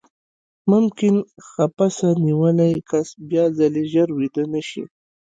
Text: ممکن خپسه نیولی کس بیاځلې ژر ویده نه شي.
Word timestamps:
ممکن 0.71 1.15
خپسه 1.49 2.07
نیولی 2.25 2.71
کس 2.89 3.07
بیاځلې 3.29 3.83
ژر 3.91 4.07
ویده 4.13 4.43
نه 4.53 4.61
شي. 4.69 4.83